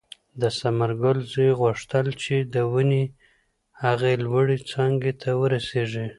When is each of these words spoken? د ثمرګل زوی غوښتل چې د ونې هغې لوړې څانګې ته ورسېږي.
د 0.41 0.43
ثمرګل 0.59 1.17
زوی 1.33 1.49
غوښتل 1.59 2.07
چې 2.23 2.35
د 2.53 2.55
ونې 2.73 3.03
هغې 3.83 4.13
لوړې 4.25 4.57
څانګې 4.71 5.13
ته 5.21 5.29
ورسېږي. 5.41 6.07